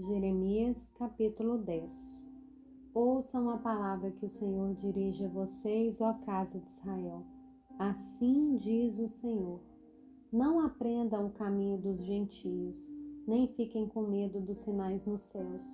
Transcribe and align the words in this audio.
Jeremias 0.00 0.88
capítulo 0.94 1.58
10 1.58 2.30
Ouçam 2.94 3.50
a 3.50 3.58
palavra 3.58 4.12
que 4.12 4.26
o 4.26 4.30
Senhor 4.30 4.72
dirige 4.76 5.24
a 5.24 5.28
vocês, 5.28 6.00
ó 6.00 6.12
casa 6.24 6.60
de 6.60 6.70
Israel. 6.70 7.26
Assim 7.76 8.54
diz 8.54 8.96
o 9.00 9.08
Senhor: 9.08 9.60
Não 10.30 10.60
aprendam 10.60 11.26
o 11.26 11.32
caminho 11.32 11.78
dos 11.78 11.98
gentios, 12.04 12.78
nem 13.26 13.48
fiquem 13.48 13.88
com 13.88 14.02
medo 14.02 14.40
dos 14.40 14.58
sinais 14.58 15.04
nos 15.04 15.22
céus, 15.22 15.64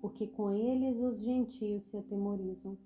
porque 0.00 0.26
com 0.26 0.50
eles 0.50 0.98
os 0.98 1.20
gentios 1.20 1.84
se 1.84 1.96
atemorizam. 1.96 2.76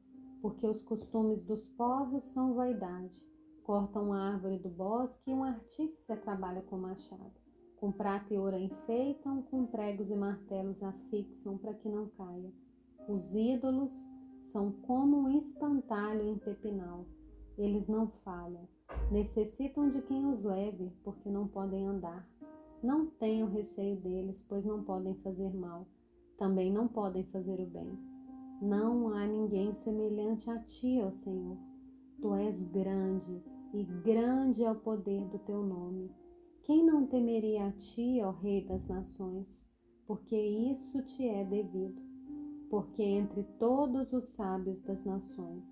Porque 0.42 0.68
os 0.68 0.82
costumes 0.82 1.42
dos 1.42 1.70
povos 1.70 2.24
são 2.24 2.52
vaidade. 2.52 3.16
Cortam 3.62 4.12
a 4.12 4.34
árvore 4.34 4.58
do 4.58 4.68
bosque 4.68 5.30
e 5.30 5.34
um 5.34 5.42
artífice 5.42 6.14
trabalha 6.16 6.60
com 6.60 6.76
machado 6.76 7.42
com 7.82 7.90
prata 7.90 8.32
e 8.32 8.38
ouro 8.38 8.56
enfeitam, 8.56 9.42
com 9.42 9.66
pregos 9.66 10.08
e 10.08 10.14
martelos 10.14 10.80
afixam 10.84 11.58
para 11.58 11.74
que 11.74 11.88
não 11.88 12.06
caia. 12.10 12.52
Os 13.08 13.34
ídolos 13.34 13.92
são 14.40 14.70
como 14.70 15.16
um 15.16 15.36
espantalho 15.36 16.22
em 16.28 16.38
pepinal. 16.38 17.04
Eles 17.58 17.88
não 17.88 18.06
falham. 18.24 18.68
Necessitam 19.10 19.90
de 19.90 20.00
quem 20.02 20.24
os 20.26 20.44
leve, 20.44 20.92
porque 21.02 21.28
não 21.28 21.48
podem 21.48 21.84
andar. 21.84 22.24
Não 22.80 23.06
tenham 23.06 23.48
receio 23.48 23.96
deles, 23.96 24.46
pois 24.48 24.64
não 24.64 24.84
podem 24.84 25.16
fazer 25.16 25.52
mal. 25.52 25.84
Também 26.38 26.72
não 26.72 26.86
podem 26.86 27.24
fazer 27.24 27.58
o 27.58 27.66
bem. 27.66 27.98
Não 28.62 29.12
há 29.12 29.26
ninguém 29.26 29.74
semelhante 29.74 30.48
a 30.48 30.60
ti, 30.60 31.00
ó 31.02 31.10
Senhor. 31.10 31.58
Tu 32.20 32.32
és 32.32 32.62
grande, 32.62 33.42
e 33.74 33.82
grande 33.82 34.62
é 34.62 34.70
o 34.70 34.76
poder 34.76 35.26
do 35.26 35.40
teu 35.40 35.64
nome. 35.64 36.21
Quem 36.64 36.84
não 36.84 37.04
temeria 37.04 37.66
a 37.66 37.72
ti, 37.72 38.20
ó 38.22 38.30
Rei 38.30 38.64
das 38.64 38.86
Nações? 38.86 39.66
Porque 40.06 40.36
isso 40.36 41.02
te 41.02 41.26
é 41.26 41.44
devido. 41.44 42.00
Porque 42.70 43.02
entre 43.02 43.42
todos 43.58 44.12
os 44.12 44.26
sábios 44.26 44.80
das 44.80 45.04
nações 45.04 45.68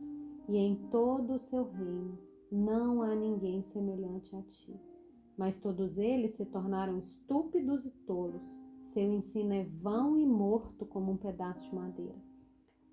e 0.49 0.57
em 0.57 0.75
todo 0.91 1.35
o 1.35 1.39
seu 1.39 1.71
reino 1.71 2.19
não 2.51 3.03
há 3.03 3.15
ninguém 3.15 3.63
semelhante 3.63 4.35
a 4.35 4.43
ti. 4.43 4.75
Mas 5.39 5.61
todos 5.61 5.97
eles 5.97 6.35
se 6.35 6.45
tornaram 6.45 6.99
estúpidos 6.99 7.87
e 7.87 7.91
tolos. 8.05 8.61
Seu 8.83 9.13
ensino 9.13 9.53
é 9.53 9.63
vão 9.65 10.17
e 10.17 10.27
morto 10.27 10.85
como 10.85 11.13
um 11.13 11.17
pedaço 11.17 11.63
de 11.71 11.75
madeira. 11.75 12.19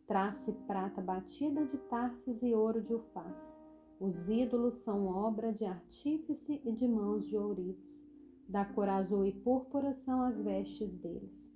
Trace 0.05 0.52
prata 0.67 1.02
batida 1.02 1.66
de 1.66 1.77
Tarsis 1.80 2.43
e 2.43 2.53
ouro 2.53 2.80
de 2.80 2.93
Ufaz 2.93 3.66
os 3.99 4.29
ídolos 4.29 4.75
são 4.75 5.07
obra 5.07 5.51
de 5.51 5.65
artífice 5.65 6.61
e 6.63 6.71
de 6.71 6.87
mãos 6.87 7.27
de 7.27 7.35
ourives. 7.35 8.05
Da 8.47 8.63
cor 8.63 8.87
azul 8.87 9.25
e 9.25 9.31
púrpura 9.31 9.93
são 9.93 10.21
as 10.21 10.39
vestes 10.39 10.95
deles. 10.95 11.51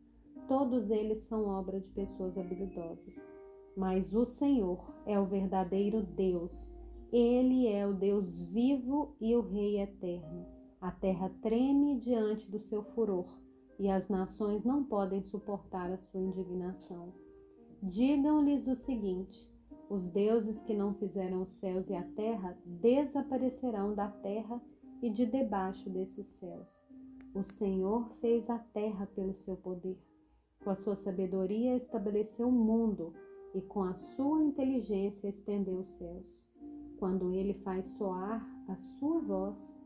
Todos 0.47 0.89
eles 0.89 1.19
são 1.19 1.45
obra 1.47 1.79
de 1.79 1.89
pessoas 1.89 2.37
habilidosas. 2.37 3.15
Mas 3.77 4.13
o 4.13 4.25
Senhor 4.25 4.93
é 5.05 5.19
o 5.19 5.25
verdadeiro 5.25 6.01
Deus. 6.01 6.73
Ele 7.11 7.67
é 7.67 7.85
o 7.87 7.93
Deus 7.93 8.41
vivo 8.41 9.15
e 9.21 9.35
o 9.35 9.41
Rei 9.41 9.79
eterno. 9.79 10.45
A 10.81 10.91
terra 10.91 11.31
treme 11.41 11.99
diante 11.99 12.49
do 12.49 12.59
seu 12.59 12.83
furor, 12.83 13.27
e 13.77 13.87
as 13.87 14.09
nações 14.09 14.65
não 14.65 14.83
podem 14.83 15.21
suportar 15.21 15.91
a 15.91 15.97
sua 15.97 16.19
indignação. 16.19 17.13
Digam-lhes 17.83 18.67
o 18.67 18.75
seguinte: 18.75 19.50
os 19.91 20.07
deuses 20.07 20.61
que 20.61 20.73
não 20.73 20.93
fizeram 20.93 21.41
os 21.41 21.49
céus 21.49 21.89
e 21.89 21.93
a 21.93 22.01
terra 22.01 22.57
desaparecerão 22.65 23.93
da 23.93 24.07
terra 24.07 24.61
e 25.01 25.09
de 25.09 25.25
debaixo 25.25 25.89
desses 25.89 26.27
céus. 26.27 26.87
O 27.35 27.43
Senhor 27.43 28.07
fez 28.21 28.49
a 28.49 28.57
terra 28.57 29.05
pelo 29.07 29.35
seu 29.35 29.57
poder. 29.57 30.01
Com 30.63 30.69
a 30.69 30.75
sua 30.75 30.95
sabedoria 30.95 31.75
estabeleceu 31.75 32.47
o 32.47 32.53
mundo 32.53 33.13
e 33.53 33.59
com 33.59 33.83
a 33.83 33.93
sua 33.93 34.41
inteligência 34.41 35.27
estendeu 35.27 35.79
os 35.79 35.89
céus. 35.89 36.49
Quando 36.97 37.33
ele 37.33 37.55
faz 37.55 37.85
soar 37.97 38.47
a 38.69 38.77
sua 38.77 39.19
voz, 39.19 39.77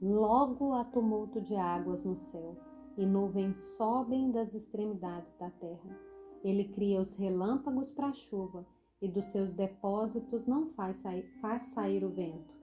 logo 0.00 0.72
há 0.72 0.84
tumulto 0.84 1.40
de 1.40 1.54
águas 1.54 2.04
no 2.04 2.16
céu 2.16 2.56
e 2.98 3.06
nuvens 3.06 3.56
sobem 3.76 4.32
das 4.32 4.52
extremidades 4.52 5.36
da 5.36 5.48
terra. 5.48 5.96
Ele 6.42 6.64
cria 6.64 7.00
os 7.00 7.14
relâmpagos 7.14 7.92
para 7.92 8.08
a 8.08 8.12
chuva 8.12 8.66
e 9.02 9.08
dos 9.08 9.26
seus 9.26 9.52
depósitos 9.52 10.46
não 10.46 10.68
faz 10.70 10.96
sair, 10.98 11.26
faz 11.40 11.64
sair 11.74 12.04
o 12.04 12.10
vento. 12.10 12.54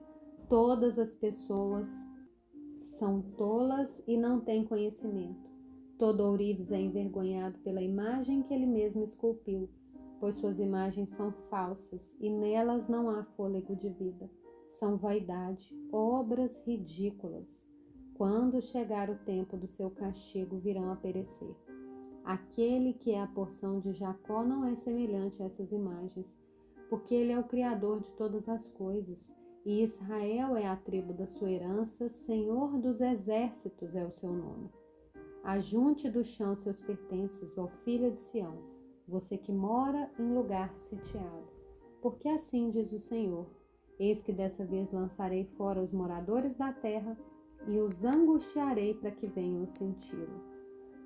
Todas 0.48 0.98
as 0.98 1.14
pessoas 1.14 1.86
são 2.80 3.22
tolas 3.36 4.02
e 4.06 4.16
não 4.16 4.40
têm 4.40 4.64
conhecimento. 4.64 5.48
Todo 5.98 6.20
ourives 6.20 6.72
é 6.72 6.80
envergonhado 6.80 7.58
pela 7.58 7.82
imagem 7.82 8.42
que 8.42 8.54
ele 8.54 8.66
mesmo 8.66 9.04
esculpiu, 9.04 9.68
pois 10.18 10.34
suas 10.36 10.58
imagens 10.58 11.10
são 11.10 11.30
falsas 11.50 12.16
e 12.18 12.30
nelas 12.30 12.88
não 12.88 13.10
há 13.10 13.22
fôlego 13.36 13.76
de 13.76 13.90
vida. 13.90 14.30
São 14.72 14.96
vaidade, 14.96 15.76
obras 15.92 16.58
ridículas. 16.66 17.66
Quando 18.14 18.60
chegar 18.62 19.10
o 19.10 19.18
tempo 19.18 19.56
do 19.56 19.66
seu 19.66 19.90
castigo, 19.90 20.58
virão 20.58 20.90
a 20.90 20.96
perecer. 20.96 21.54
Aquele 22.24 22.92
que 22.92 23.12
é 23.12 23.20
a 23.20 23.26
porção 23.26 23.80
de 23.80 23.92
Jacó 23.92 24.44
não 24.44 24.64
é 24.64 24.74
semelhante 24.74 25.42
a 25.42 25.46
essas 25.46 25.72
imagens, 25.72 26.38
porque 26.88 27.14
ele 27.14 27.32
é 27.32 27.38
o 27.38 27.44
Criador 27.44 28.00
de 28.00 28.10
todas 28.12 28.48
as 28.48 28.68
coisas, 28.68 29.32
e 29.64 29.82
Israel 29.82 30.56
é 30.56 30.66
a 30.66 30.76
tribo 30.76 31.12
da 31.12 31.26
sua 31.26 31.50
herança, 31.50 32.08
Senhor 32.08 32.78
dos 32.78 33.00
exércitos 33.00 33.94
é 33.94 34.04
o 34.04 34.10
seu 34.10 34.32
nome. 34.32 34.70
Ajunte 35.42 36.10
do 36.10 36.24
chão 36.24 36.54
seus 36.54 36.80
pertences, 36.80 37.56
ó 37.56 37.66
filha 37.84 38.10
de 38.10 38.20
Sião, 38.20 38.58
você 39.06 39.36
que 39.36 39.52
mora 39.52 40.10
em 40.18 40.34
lugar 40.34 40.76
sitiado. 40.76 41.48
Porque 42.00 42.28
assim 42.28 42.70
diz 42.70 42.92
o 42.92 42.98
Senhor: 42.98 43.46
Eis 43.98 44.22
que 44.22 44.32
dessa 44.32 44.64
vez 44.64 44.90
lançarei 44.90 45.44
fora 45.44 45.82
os 45.82 45.92
moradores 45.92 46.56
da 46.56 46.72
terra 46.72 47.16
e 47.66 47.78
os 47.78 48.04
angustiarei 48.04 48.94
para 48.94 49.10
que 49.10 49.26
venham 49.26 49.66
senti-lo. 49.66 50.49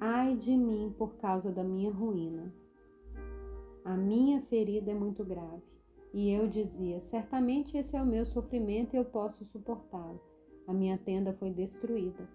Ai 0.00 0.36
de 0.36 0.56
mim 0.56 0.94
por 0.98 1.14
causa 1.16 1.50
da 1.50 1.62
minha 1.62 1.90
ruína. 1.90 2.52
A 3.84 3.96
minha 3.96 4.40
ferida 4.40 4.90
é 4.90 4.94
muito 4.94 5.24
grave. 5.24 5.62
E 6.12 6.30
eu 6.30 6.48
dizia: 6.48 7.00
certamente 7.00 7.76
esse 7.76 7.96
é 7.96 8.02
o 8.02 8.06
meu 8.06 8.24
sofrimento 8.24 8.94
e 8.94 8.96
eu 8.96 9.04
posso 9.04 9.44
suportá-lo. 9.44 10.20
A 10.66 10.72
minha 10.72 10.98
tenda 10.98 11.32
foi 11.32 11.50
destruída. 11.50 12.28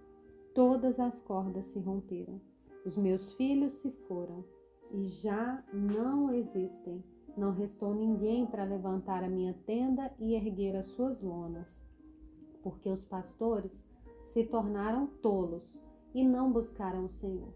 Todas 0.53 0.99
as 0.99 1.21
cordas 1.21 1.65
se 1.65 1.79
romperam. 1.79 2.39
Os 2.85 2.97
meus 2.97 3.33
filhos 3.33 3.73
se 3.73 3.91
foram 4.07 4.43
e 4.91 5.07
já 5.07 5.63
não 5.73 6.33
existem. 6.33 7.03
Não 7.37 7.51
restou 7.51 7.93
ninguém 7.93 8.45
para 8.45 8.63
levantar 8.63 9.23
a 9.23 9.29
minha 9.29 9.53
tenda 9.65 10.11
e 10.19 10.33
erguer 10.33 10.75
as 10.75 10.87
suas 10.87 11.21
lonas, 11.21 11.81
porque 12.61 12.89
os 12.89 13.05
pastores 13.05 13.85
se 14.25 14.43
tornaram 14.43 15.07
tolos 15.07 15.81
e 16.13 16.23
não 16.23 16.51
buscaram 16.51 17.05
o 17.05 17.09
Senhor. 17.09 17.53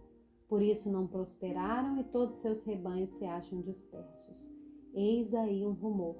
Por 0.47 0.61
isso 0.61 0.91
não 0.91 1.07
prosperaram 1.07 1.99
e 1.99 2.03
todos 2.03 2.37
seus 2.37 2.63
rebanhos 2.63 3.11
se 3.11 3.25
acham 3.25 3.61
dispersos. 3.61 4.53
Eis 4.93 5.33
aí 5.33 5.65
um 5.65 5.71
rumor. 5.71 6.17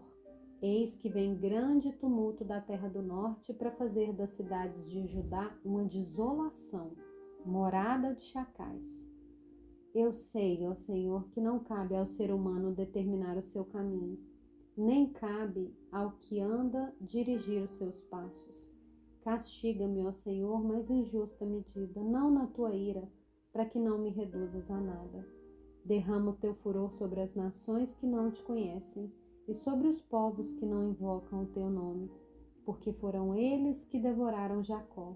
Eis 0.62 0.96
que 0.96 1.10
vem 1.10 1.38
grande 1.38 1.92
tumulto 1.92 2.44
da 2.44 2.62
terra 2.62 2.88
do 2.88 3.02
norte 3.02 3.54
para 3.54 3.72
fazer 3.72 4.14
das 4.14 4.32
cidades 4.32 4.90
de 4.90 5.06
Judá 5.06 5.56
uma 5.64 5.84
desolação, 5.84 6.94
morada 7.46 8.16
de 8.16 8.24
chacais. 8.24 9.08
Eu 9.94 10.12
sei, 10.14 10.66
ó 10.66 10.74
Senhor, 10.74 11.30
que 11.30 11.40
não 11.40 11.60
cabe 11.60 11.96
ao 11.96 12.08
ser 12.08 12.34
humano 12.34 12.74
determinar 12.74 13.38
o 13.38 13.44
seu 13.44 13.64
caminho, 13.64 14.18
nem 14.76 15.12
cabe 15.12 15.72
ao 15.92 16.14
que 16.14 16.40
anda 16.40 16.96
dirigir 17.00 17.62
os 17.62 17.72
seus 17.72 18.02
passos. 18.06 18.74
Castiga-me, 19.24 20.06
ó 20.06 20.12
Senhor, 20.12 20.62
mas 20.62 20.90
em 20.90 21.06
justa 21.06 21.46
medida, 21.46 22.04
não 22.04 22.30
na 22.30 22.46
tua 22.48 22.76
ira, 22.76 23.10
para 23.54 23.66
que 23.66 23.80
não 23.80 23.98
me 23.98 24.10
reduzas 24.10 24.70
a 24.70 24.78
nada. 24.78 25.26
Derrama 25.86 26.32
o 26.32 26.36
teu 26.36 26.54
furor 26.54 26.92
sobre 26.92 27.22
as 27.22 27.34
nações 27.34 27.96
que 27.96 28.06
não 28.06 28.30
te 28.30 28.44
conhecem 28.44 29.10
e 29.48 29.54
sobre 29.54 29.88
os 29.88 30.02
povos 30.02 30.52
que 30.52 30.66
não 30.66 30.90
invocam 30.90 31.44
o 31.44 31.48
teu 31.48 31.70
nome, 31.70 32.12
porque 32.66 32.92
foram 32.92 33.34
eles 33.34 33.86
que 33.86 33.98
devoraram 33.98 34.62
Jacó. 34.62 35.16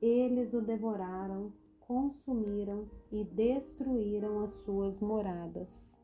Eles 0.00 0.54
o 0.54 0.62
devoraram, 0.62 1.52
consumiram 1.80 2.90
e 3.10 3.22
destruíram 3.22 4.40
as 4.40 4.50
suas 4.50 4.98
moradas. 4.98 6.01